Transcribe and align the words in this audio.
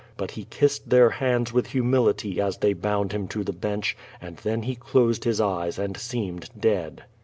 But 0.17 0.31
he 0.31 0.45
kissed 0.45 0.89
their 0.89 1.11
hands 1.11 1.53
with 1.53 1.67
humility, 1.67 2.41
as 2.41 2.57
they 2.57 2.73
bound 2.73 3.11
him 3.11 3.27
to 3.27 3.43
the 3.43 3.53
bench, 3.53 3.95
and 4.19 4.37
then 4.37 4.63
he 4.63 4.73
closed 4.73 5.25
his 5.25 5.39
eyes 5.39 5.77
and 5.77 5.95
seemed 5.95 6.49
dead. 6.59 7.03